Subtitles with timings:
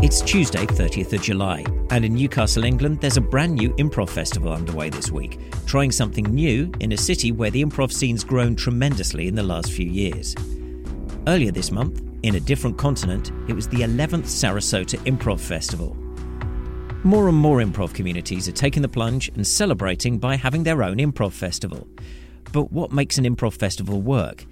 [0.00, 4.52] It's Tuesday, 30th of July, and in Newcastle, England, there's a brand new improv festival
[4.52, 9.26] underway this week, trying something new in a city where the improv scene's grown tremendously
[9.26, 10.36] in the last few years.
[11.26, 15.96] Earlier this month, in a different continent, it was the 11th Sarasota Improv Festival.
[17.02, 20.98] More and more improv communities are taking the plunge and celebrating by having their own
[20.98, 21.88] improv festival.
[22.52, 24.46] But what makes an improv festival work?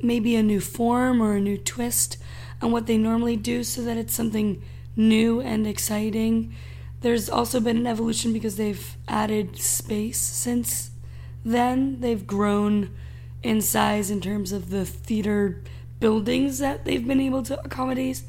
[0.00, 2.18] maybe a new form or a new twist
[2.62, 4.62] on what they normally do so that it's something
[4.94, 6.54] new and exciting.
[7.00, 10.90] There's also been an evolution because they've added space since
[11.44, 12.00] then.
[12.00, 12.90] They've grown
[13.42, 15.62] in size in terms of the theater
[16.00, 18.22] buildings that they've been able to accommodate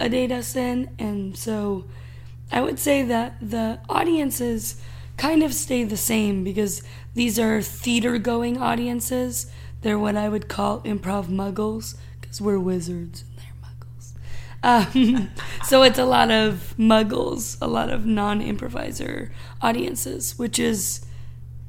[0.00, 0.90] accommodate us in.
[0.98, 1.84] And so
[2.50, 4.80] I would say that the audiences
[5.16, 6.82] kind of stay the same because
[7.14, 9.50] these are theater going audiences.
[9.82, 15.16] They're what I would call improv muggles because we're wizards and they're muggles.
[15.16, 15.30] Um,
[15.64, 21.04] so it's a lot of muggles, a lot of non improviser audiences, which is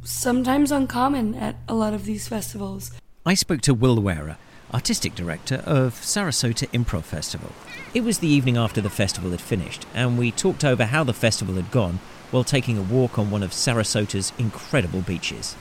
[0.03, 2.91] sometimes uncommon at a lot of these festivals.
[3.25, 4.37] I spoke to Will Luera,
[4.73, 7.51] artistic director of Sarasota Improv Festival.
[7.93, 11.13] It was the evening after the festival had finished, and we talked over how the
[11.13, 11.99] festival had gone
[12.31, 15.55] while taking a walk on one of Sarasota's incredible beaches.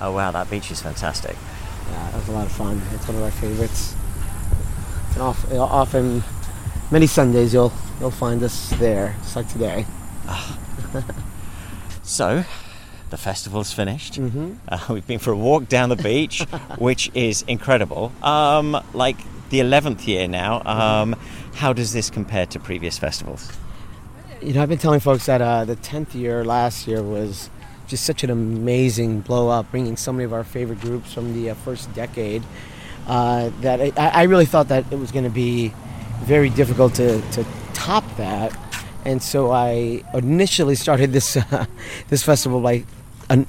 [0.00, 1.36] Oh wow, that beach is fantastic.
[1.90, 2.80] Yeah, it was a lot of fun.
[2.92, 3.94] It's one of my favorites.
[5.14, 6.22] And off, often,
[6.90, 9.84] many Sundays you'll you'll find us there, just like today.
[10.26, 10.58] Ah.
[12.02, 12.44] So,
[13.10, 14.18] the festival's finished.
[14.68, 16.42] Uh, we've been for a walk down the beach,
[16.78, 18.12] which is incredible.
[18.22, 19.16] Um, like
[19.50, 20.62] the eleventh year now.
[20.64, 21.16] Um,
[21.54, 23.50] how does this compare to previous festivals?
[24.40, 27.50] You know, I've been telling folks that uh, the tenth year last year was
[27.86, 31.50] just such an amazing blow up, bringing so many of our favorite groups from the
[31.50, 32.42] uh, first decade.
[33.06, 35.74] Uh, that I, I really thought that it was going to be
[36.22, 38.56] very difficult to, to top that,
[39.04, 41.66] and so I initially started this uh,
[42.08, 42.84] this festival by.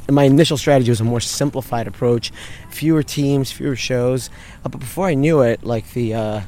[0.09, 2.31] My initial strategy was a more simplified approach,
[2.69, 4.29] fewer teams, fewer shows.
[4.63, 6.41] Uh, but before I knew it, like the uh,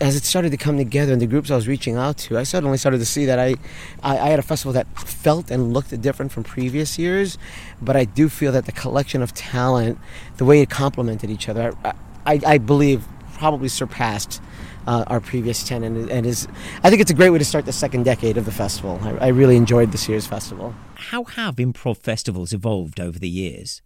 [0.00, 2.42] as it started to come together and the groups I was reaching out to, I
[2.42, 3.54] suddenly started to see that I,
[4.02, 7.38] I, I, had a festival that felt and looked different from previous years,
[7.80, 9.98] but I do feel that the collection of talent,
[10.36, 11.92] the way it complemented each other, I,
[12.26, 14.42] I, I believe probably surpassed
[14.90, 16.48] uh, our previous 10 and, and, is
[16.82, 18.98] I think it's a great way to start the second decade of the festival.
[19.02, 20.74] I, I really enjoyed this year's festival.
[20.94, 23.82] How have improv festivals evolved over the years?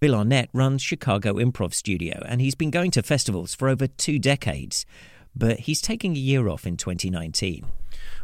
[0.00, 4.18] Bill Arnett runs Chicago Improv Studio, and he's been going to festivals for over two
[4.18, 4.84] decades
[5.34, 7.66] but he's taking a year off in 2019.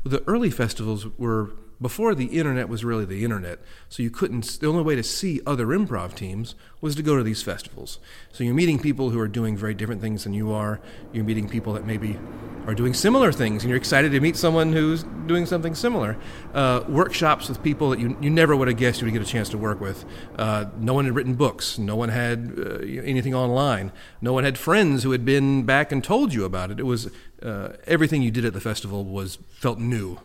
[0.04, 1.50] Well, the early festivals were
[1.80, 4.60] before the internet was really the internet, so you couldn't.
[4.60, 7.98] The only way to see other improv teams was to go to these festivals.
[8.32, 10.80] So you're meeting people who are doing very different things than you are.
[11.12, 12.18] You're meeting people that maybe
[12.66, 16.18] are doing similar things, and you're excited to meet someone who's doing something similar.
[16.52, 19.24] Uh, workshops with people that you, you never would have guessed you would get a
[19.24, 20.04] chance to work with.
[20.36, 21.78] Uh, no one had written books.
[21.78, 23.90] No one had uh, anything online.
[24.20, 26.78] No one had friends who had been back and told you about it.
[26.78, 27.10] It was
[27.42, 30.18] uh, everything you did at the festival was felt new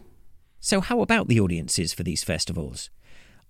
[0.65, 2.89] so, how about the audiences for these festivals?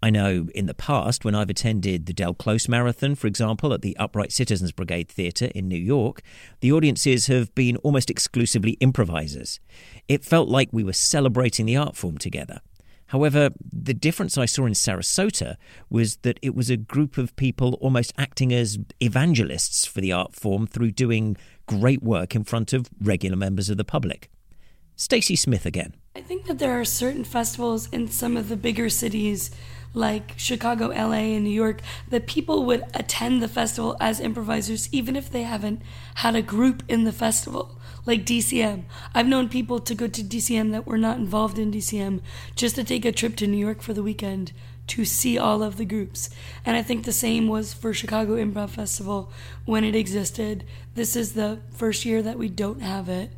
[0.03, 3.81] I know in the past, when I've attended the Del Close Marathon, for example, at
[3.81, 6.21] the Upright Citizens Brigade Theatre in New York,
[6.59, 9.61] the audiences have been almost exclusively improvisers.
[10.09, 12.59] It felt like we were celebrating the art form together.
[13.07, 15.55] However, the difference I saw in Sarasota
[15.89, 20.35] was that it was a group of people almost acting as evangelists for the art
[20.35, 24.29] form through doing great work in front of regular members of the public.
[24.97, 25.93] Stacey Smith again.
[26.47, 29.49] That there are certain festivals in some of the bigger cities
[29.95, 35.15] like Chicago, LA, and New York that people would attend the festival as improvisers even
[35.15, 35.81] if they haven't
[36.15, 37.79] had a group in the festival.
[38.05, 38.83] Like DCM.
[39.15, 42.21] I've known people to go to DCM that were not involved in DCM
[42.55, 44.51] just to take a trip to New York for the weekend
[44.87, 46.29] to see all of the groups.
[46.63, 49.31] And I think the same was for Chicago Improv Festival
[49.65, 50.65] when it existed.
[50.93, 53.31] This is the first year that we don't have it.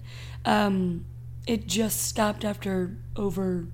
[0.44, 1.06] Um,
[1.48, 3.66] it just stopped after over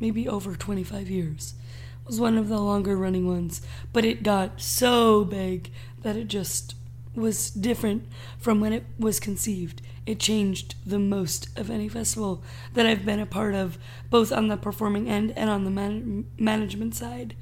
[0.00, 1.54] maybe over 25 years.
[2.02, 3.60] It was one of the longer running ones,
[3.92, 5.70] but it got so big
[6.02, 6.74] that it just
[7.14, 8.06] was different
[8.38, 9.82] from when it was conceived.
[10.06, 12.42] It changed the most of any festival
[12.74, 13.78] that I've been a part of,
[14.10, 17.34] both on the performing end and on the man- management side.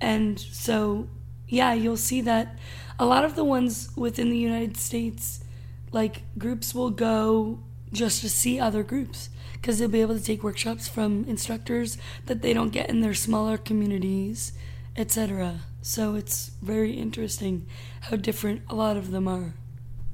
[0.00, 1.08] And so,
[1.48, 2.58] yeah, you'll see that
[2.98, 5.44] a lot of the ones within the United States,
[5.92, 7.60] like groups will go
[7.92, 12.42] just to see other groups because they'll be able to take workshops from instructors that
[12.42, 14.52] they don't get in their smaller communities,
[14.96, 15.60] etc.
[15.82, 17.66] So it's very interesting
[18.02, 19.54] how different a lot of them are.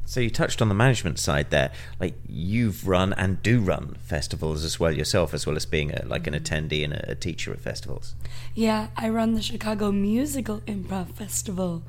[0.09, 1.73] So you touched on the management side there.
[1.99, 6.05] Like you've run and do run festivals as well yourself, as well as being a,
[6.07, 6.45] like an mm-hmm.
[6.45, 8.15] attendee and a, a teacher at festivals.
[8.55, 11.83] Yeah, I run the Chicago Musical Improv Festival,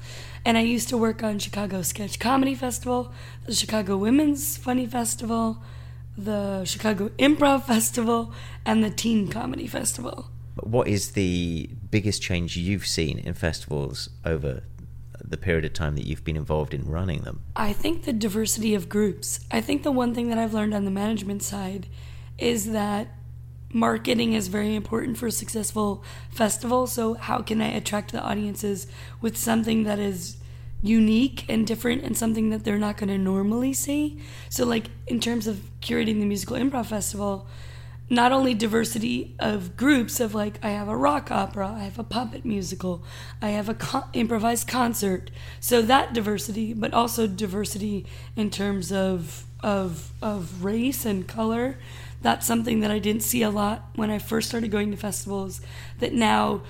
[0.44, 3.14] and I used to work on Chicago Sketch Comedy Festival,
[3.46, 5.62] the Chicago Women's Funny Festival,
[6.18, 8.34] the Chicago Improv Festival,
[8.66, 10.30] and the Teen Comedy Festival.
[10.56, 14.64] What is the biggest change you've seen in festivals over
[15.24, 17.42] the period of time that you've been involved in running them?
[17.56, 19.42] I think the diversity of groups.
[19.52, 21.88] I think the one thing that I've learned on the management side
[22.38, 23.10] is that
[23.72, 26.88] marketing is very important for a successful festival.
[26.88, 28.88] So, how can I attract the audiences
[29.22, 30.38] with something that is
[30.82, 34.20] unique and different and something that they're not going to normally see.
[34.50, 37.48] So, like in terms of curating the musical improv festival,
[38.10, 42.04] not only diversity of groups of like I have a rock opera, I have a
[42.04, 43.04] puppet musical,
[43.42, 45.30] I have a con- improvised concert.
[45.60, 48.06] So that diversity, but also diversity
[48.36, 51.78] in terms of of of race and color.
[52.22, 55.62] That's something that I didn't see a lot when I first started going to festivals.
[56.00, 56.62] That now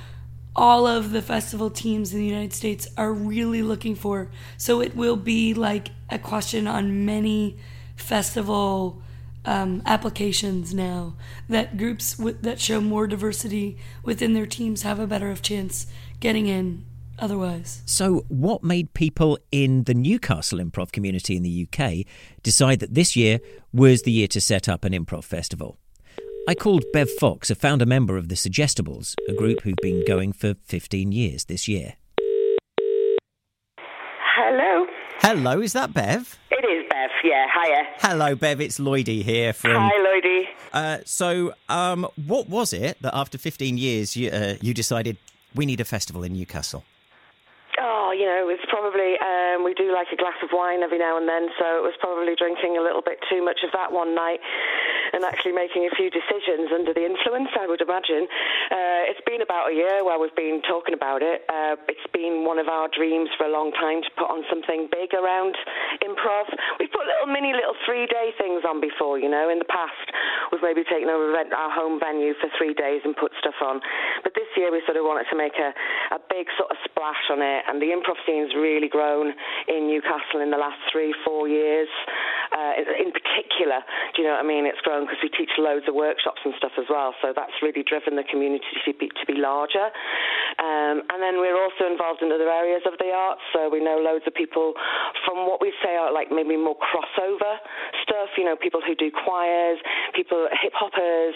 [0.57, 4.29] all of the festival teams in the United States are really looking for.
[4.57, 7.57] So it will be like a question on many
[7.95, 9.01] festival
[9.45, 11.15] um, applications now
[11.47, 15.87] that groups w- that show more diversity within their teams have a better of chance
[16.19, 16.85] getting in
[17.17, 17.81] otherwise.
[17.85, 22.05] So, what made people in the Newcastle improv community in the UK
[22.43, 23.39] decide that this year
[23.71, 25.79] was the year to set up an improv festival?
[26.49, 30.31] I called Bev Fox, a founder member of the Suggestibles, a group who've been going
[30.31, 31.95] for 15 years this year.
[34.33, 34.85] Hello.
[35.19, 36.39] Hello, is that Bev?
[36.49, 37.83] It is Bev, yeah, hiya.
[37.97, 39.73] Hello, Bev, it's Lloydie here from.
[39.75, 40.43] Hi, Lloydie.
[40.71, 45.17] Uh, so, um, what was it that after 15 years you, uh, you decided
[45.53, 46.85] we need a festival in Newcastle?
[47.77, 51.17] Oh, you know, it's probably um, we do like a glass of wine every now
[51.17, 54.15] and then, so it was probably drinking a little bit too much of that one
[54.15, 54.39] night
[55.13, 57.49] and actually making a few decisions under the influence.
[57.59, 58.27] I would imagine
[58.71, 61.47] uh, it's been about a year where we've been talking about it.
[61.47, 64.91] Uh, it's been one of our dreams for a long time to put on something
[64.91, 65.55] big around
[66.03, 66.51] improv.
[66.75, 69.47] We've put little mini little three day things on before, you know.
[69.47, 70.11] In the past,
[70.51, 73.79] we've maybe taken over our home venue for three days and put stuff on,
[74.27, 75.71] but this year we sort of wanted to make a,
[76.11, 79.31] a big sort of splash on it and the improv scene's really grown
[79.71, 81.87] in Newcastle in the last three, four years.
[82.51, 83.83] Uh, in particular,
[84.15, 84.65] do you know what I mean?
[84.65, 87.83] It's grown because we teach loads of workshops and stuff as well, so that's really
[87.83, 89.93] driven the community to be, to be larger.
[90.57, 94.01] Um, and then we're also involved in other areas of the arts, so we know
[94.01, 94.73] loads of people
[95.25, 97.61] from what we say are like maybe more crossover
[98.01, 99.77] stuff, you know, people who do choirs,
[100.15, 101.35] people, hip hoppers,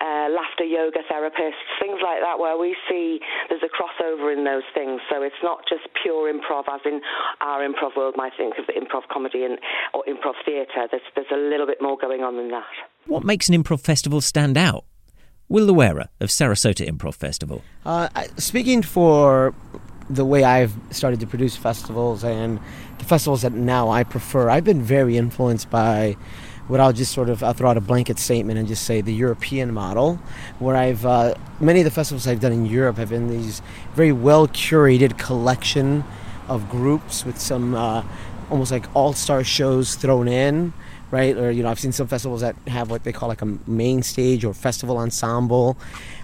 [0.00, 4.66] uh, laughter yoga therapists, things like that, where we see there's a crossover in those
[4.74, 5.00] things.
[5.10, 7.00] So it's not just pure improv, as in
[7.40, 9.58] our improv world might think of the improv comedy and
[9.94, 10.88] or improv theatre.
[10.90, 12.72] There's there's a little bit more going on than that.
[13.06, 14.84] What makes an improv festival stand out?
[15.52, 17.62] Will Luera of Sarasota Improv Festival.
[17.84, 19.52] Uh, speaking for
[20.08, 22.58] the way I've started to produce festivals and
[22.96, 26.16] the festivals that now I prefer, I've been very influenced by
[26.68, 29.12] what I'll just sort of I'll throw out a blanket statement and just say the
[29.12, 30.14] European model,
[30.58, 33.60] where I've uh, many of the festivals I've done in Europe have been these
[33.94, 36.02] very well curated collection
[36.48, 38.04] of groups with some uh,
[38.50, 40.72] almost like all star shows thrown in.
[41.12, 43.58] Right, or you know, I've seen some festivals that have what they call like a
[43.66, 45.76] main stage or festival ensemble,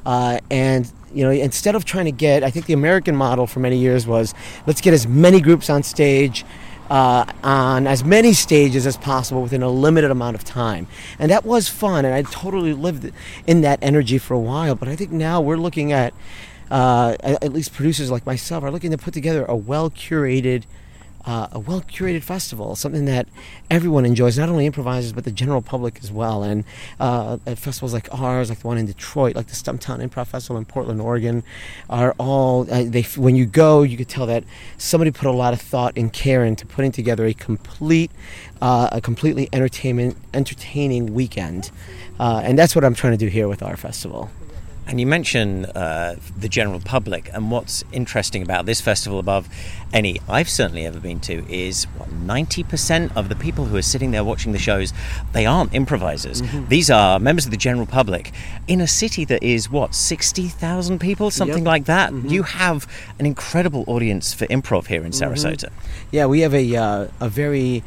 [0.07, 3.61] uh, and you know, instead of trying to get, I think the American model for
[3.61, 4.33] many years was
[4.67, 6.43] let's get as many groups on stage,
[6.89, 10.87] uh, on as many stages as possible within a limited amount of time.
[11.19, 13.13] And that was fun, and I totally lived
[13.47, 14.75] in that energy for a while.
[14.75, 16.15] But I think now we're looking at,
[16.71, 20.65] uh, at least producers like myself, are looking to put together a well curated
[21.29, 23.29] uh, a well curated festival, something that
[23.71, 26.43] everyone enjoys, not only improvisers but the general public as well.
[26.43, 26.65] And
[26.99, 30.65] uh, festivals like ours, like the one in Detroit, like the Stumptown Improv Festival in
[30.65, 31.43] Portland, Oregon,
[31.91, 33.03] are all uh, they.
[33.03, 34.43] When you go, you could tell that
[34.79, 38.11] somebody put a lot of thought and care into putting together a complete,
[38.63, 41.71] uh, a completely entertainment entertaining weekend,
[42.19, 44.31] uh, and that's what I'm trying to do here with our festival.
[44.89, 49.47] And you mention uh, the general public, and what's interesting about this festival, above
[49.93, 53.83] any I've certainly ever been to, is what ninety percent of the people who are
[53.83, 54.95] sitting there watching the shows,
[55.33, 56.41] they aren't improvisers.
[56.41, 56.69] Mm-hmm.
[56.69, 58.33] These are members of the general public
[58.67, 61.67] in a city that is what sixty thousand people, something yep.
[61.67, 62.11] like that.
[62.11, 62.29] Mm-hmm.
[62.29, 62.87] You have
[63.19, 65.33] an incredible audience for improv here in mm-hmm.
[65.33, 65.69] Sarasota.
[65.69, 66.09] Mm-hmm.
[66.13, 67.83] Yeah, we have a uh, a very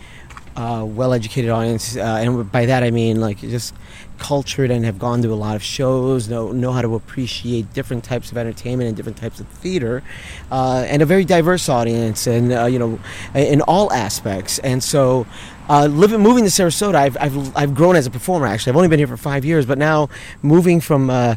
[0.55, 3.74] well-educated audience, uh, and by that I mean like just
[4.17, 8.03] cultured and have gone to a lot of shows, know know how to appreciate different
[8.03, 10.03] types of entertainment and different types of theater,
[10.51, 13.00] uh, and a very diverse audience, and uh, you know,
[13.34, 14.60] in all aspects.
[14.60, 15.25] And so,
[15.70, 18.46] uh, living moving to Sarasota, I've, I've I've grown as a performer.
[18.46, 20.10] Actually, I've only been here for five years, but now
[20.41, 21.36] moving from uh,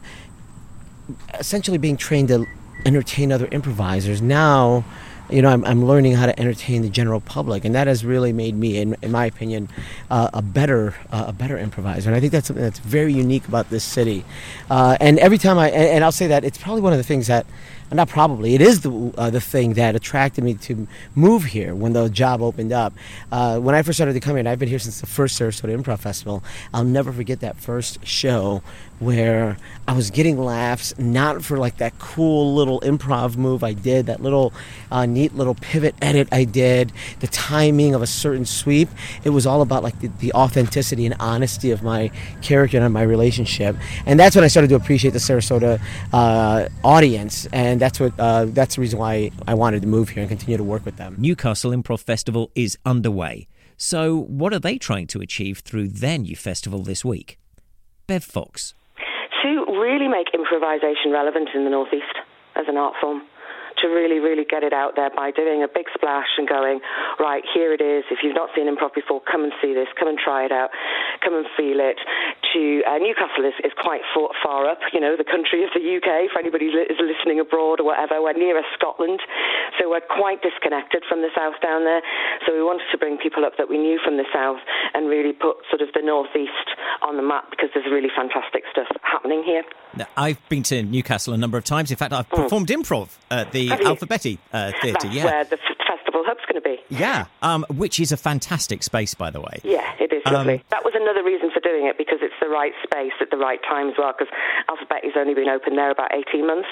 [1.34, 2.46] essentially being trained to
[2.84, 4.84] entertain other improvisers now
[5.30, 8.32] you know, I'm, I'm learning how to entertain the general public, and that has really
[8.32, 9.68] made me, in, in my opinion,
[10.10, 12.10] uh, a better uh, a better improviser.
[12.10, 14.24] And I think that's something that's very unique about this city.
[14.70, 17.04] Uh, and every time I, and, and I'll say that it's probably one of the
[17.04, 17.46] things that
[17.92, 21.92] not probably, it is the, uh, the thing that attracted me to move here when
[21.92, 22.92] the job opened up.
[23.30, 25.40] Uh, when I first started to come here, and I've been here since the first
[25.40, 28.62] Sarasota Improv Festival, I'll never forget that first show
[29.04, 29.56] where
[29.86, 34.22] I was getting laughs, not for like that cool little improv move I did, that
[34.22, 34.52] little
[34.90, 38.88] uh, neat little pivot edit I did, the timing of a certain sweep.
[39.24, 43.02] It was all about like the, the authenticity and honesty of my character and my
[43.02, 43.76] relationship.
[44.06, 45.80] And that's when I started to appreciate the Sarasota
[46.12, 47.46] uh, audience.
[47.52, 50.56] And that's what uh, that's the reason why I wanted to move here and continue
[50.56, 51.16] to work with them.
[51.18, 53.48] Newcastle Improv Festival is underway.
[53.76, 57.38] So, what are they trying to achieve through their new festival this week?
[58.06, 58.74] Bev Fox.
[59.74, 62.14] Really make improvisation relevant in the Northeast
[62.54, 63.22] as an art form
[63.84, 66.80] to really, really get it out there by doing a big splash and going,
[67.20, 68.08] right, here it is.
[68.08, 69.92] If you've not seen improv before, come and see this.
[70.00, 70.72] Come and try it out.
[71.20, 72.00] Come and feel it.
[72.56, 75.84] To uh, Newcastle is, is quite far, far up, you know, the country of the
[75.84, 76.32] UK.
[76.32, 79.20] For anybody who is listening abroad or whatever, we're nearer Scotland,
[79.76, 82.00] so we're quite disconnected from the south down there.
[82.48, 84.64] So we wanted to bring people up that we knew from the south
[84.96, 86.72] and really put sort of the northeast
[87.02, 89.62] on the map because there's really fantastic stuff happening here.
[89.96, 91.90] Now, I've been to Newcastle a number of times.
[91.90, 92.42] In fact, I've mm.
[92.42, 94.98] performed improv at the Alphabetti uh, Theatre.
[95.02, 95.24] That's yeah.
[95.24, 96.78] where the f- festival hub's going to be.
[96.88, 99.60] Yeah, um, which is a fantastic space, by the way.
[99.64, 100.62] Yeah, it is um, lovely.
[100.70, 103.60] That was another reason for doing it because it's the right space at the right
[103.62, 104.12] time as well.
[104.16, 104.32] Because
[104.68, 106.68] Alphabetti's only been open there about eighteen months.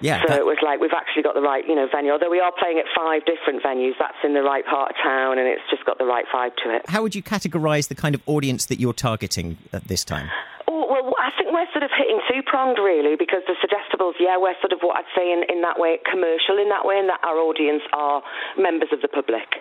[0.00, 2.10] Yeah, So that- it was like we've actually got the right, you know, venue.
[2.10, 5.38] Although we are playing at five different venues, that's in the right part of town,
[5.38, 6.82] and it's just got the right vibe to it.
[6.88, 10.28] How would you categorize the kind of audience that you're targeting at this time?
[10.66, 14.36] Oh, well, I think we're sort of hitting two pronged really because the suggestibles, yeah,
[14.40, 17.06] we're sort of what I'd say in, in that way, commercial in that way, in
[17.06, 18.22] that our audience are
[18.56, 19.60] members of the public.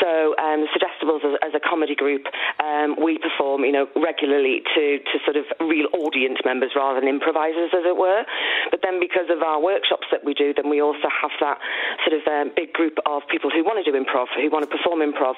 [0.00, 2.24] So um, Suggestibles as, as a comedy group,
[2.58, 7.08] um, we perform, you know, regularly to, to sort of real audience members rather than
[7.08, 8.24] improvisers, as it were.
[8.70, 11.58] But then because of our workshops that we do, then we also have that
[12.06, 14.72] sort of um, big group of people who want to do improv, who want to
[14.72, 15.36] perform improv.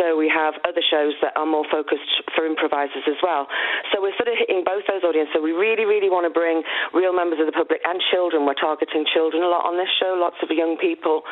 [0.00, 3.46] So we have other shows that are more focused for improvisers as well.
[3.92, 5.36] So we're sort of hitting both those audiences.
[5.36, 6.64] So we really, really want to bring
[6.96, 8.48] real members of the public and children.
[8.48, 11.22] We're targeting children a lot on this show, lots of young people.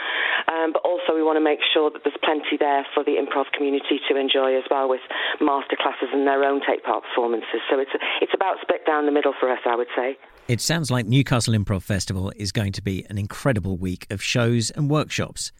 [0.52, 3.46] Um, but also we want to make sure that there's plenty there for the improv
[3.52, 5.00] community to enjoy as well with
[5.40, 7.60] master classes and their own take part performances.
[7.70, 10.16] So it's, it's about split down the middle for us, I would say.
[10.48, 14.70] It sounds like Newcastle Improv Festival is going to be an incredible week of shows
[14.70, 15.52] and workshops.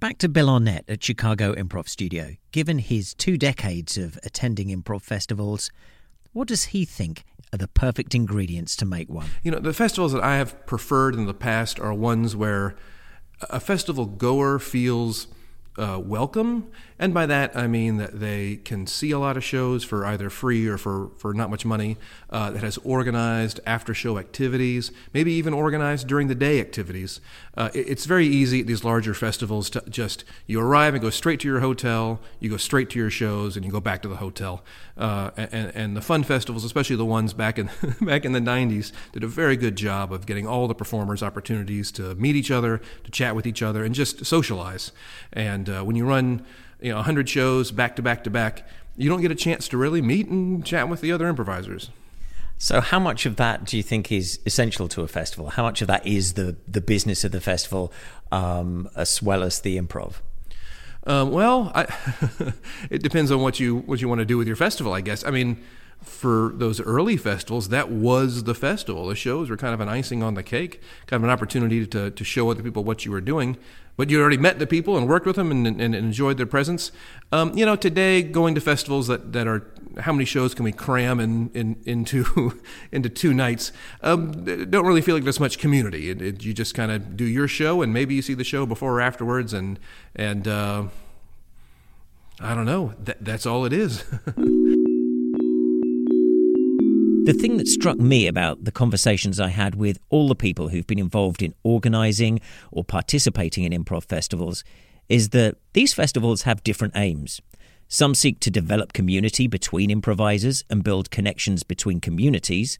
[0.00, 2.36] Back to Bill Arnett at Chicago Improv Studio.
[2.52, 5.70] Given his two decades of attending improv festivals,
[6.32, 9.28] what does he think are the perfect ingredients to make one?
[9.42, 12.74] You know, the festivals that I have preferred in the past are ones where
[13.48, 15.28] a festival goer feels
[15.76, 16.68] uh, welcome.
[16.96, 20.30] And by that, I mean that they can see a lot of shows for either
[20.30, 21.96] free or for, for not much money,
[22.30, 27.20] uh, that has organized after show activities, maybe even organized during the day activities.
[27.56, 31.10] Uh, it- it's very easy at these larger festivals to just, you arrive and go
[31.10, 34.08] straight to your hotel, you go straight to your shows, and you go back to
[34.08, 34.62] the hotel.
[34.96, 37.68] Uh, and, and the fun festivals, especially the ones back in,
[38.00, 41.90] back in the 90s, did a very good job of getting all the performers opportunities
[41.90, 44.92] to meet each other, to chat with each other, and just socialize.
[45.66, 46.44] And uh, when you run,
[46.80, 48.66] you know, 100 shows back to back to back,
[48.96, 51.90] you don't get a chance to really meet and chat with the other improvisers.
[52.58, 55.50] So, how much of that do you think is essential to a festival?
[55.50, 57.92] How much of that is the, the business of the festival
[58.30, 60.16] um, as well as the improv?
[61.06, 61.86] Um, well, I,
[62.90, 65.24] it depends on what you what you want to do with your festival, I guess.
[65.24, 65.62] I mean,
[66.02, 69.06] for those early festivals, that was the festival.
[69.08, 72.10] The shows were kind of an icing on the cake, kind of an opportunity to
[72.10, 73.56] to show other people what you were doing.
[73.96, 76.46] But you already met the people and worked with them and, and, and enjoyed their
[76.46, 76.90] presence.
[77.30, 79.66] Um, you know, today going to festivals that, that are
[80.00, 82.60] how many shows can we cram in, in into
[82.92, 83.72] into two nights?
[84.02, 86.10] Um, don't really feel like there's much community.
[86.10, 88.66] It, it, you just kind of do your show, and maybe you see the show
[88.66, 89.78] before or afterwards, and
[90.16, 90.84] and uh,
[92.40, 92.94] I don't know.
[93.04, 94.04] That, that's all it is.
[97.24, 100.86] The thing that struck me about the conversations I had with all the people who've
[100.86, 102.38] been involved in organising
[102.70, 104.62] or participating in improv festivals
[105.08, 107.40] is that these festivals have different aims.
[107.88, 112.78] Some seek to develop community between improvisers and build connections between communities.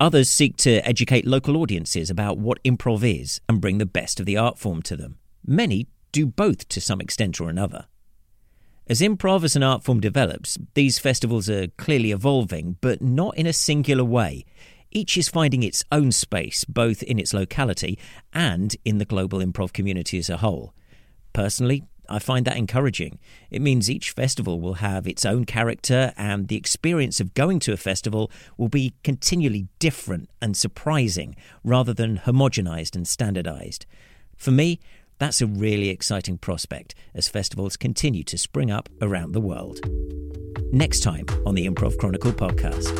[0.00, 4.24] Others seek to educate local audiences about what improv is and bring the best of
[4.24, 5.18] the art form to them.
[5.46, 7.84] Many do both to some extent or another.
[8.86, 13.46] As improv as an art form develops, these festivals are clearly evolving, but not in
[13.46, 14.44] a singular way.
[14.90, 17.98] Each is finding its own space, both in its locality
[18.34, 20.74] and in the global improv community as a whole.
[21.32, 23.18] Personally, I find that encouraging.
[23.50, 27.72] It means each festival will have its own character, and the experience of going to
[27.72, 33.86] a festival will be continually different and surprising rather than homogenized and standardized.
[34.36, 34.78] For me,
[35.24, 39.80] that's a really exciting prospect as festivals continue to spring up around the world.
[40.70, 42.92] Next time on the Improv Chronicle podcast.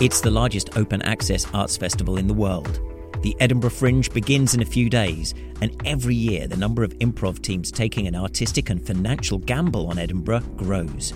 [0.00, 2.78] It's the largest open access arts festival in the world.
[3.22, 7.42] The Edinburgh Fringe begins in a few days, and every year the number of improv
[7.42, 11.12] teams taking an artistic and financial gamble on Edinburgh grows.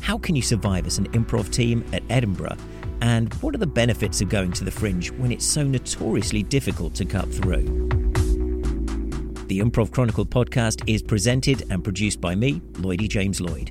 [0.00, 2.56] How can you survive as an improv team at Edinburgh?
[3.00, 6.94] And what are the benefits of going to the Fringe when it's so notoriously difficult
[6.94, 7.62] to cut through?
[9.46, 13.70] The Improv Chronicle podcast is presented and produced by me, Lloydie James Lloyd.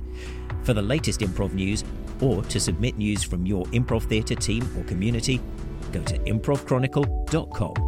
[0.64, 1.84] For the latest improv news,
[2.20, 5.40] or to submit news from your improv theatre team or community,
[5.92, 7.87] go to improvchronicle.com.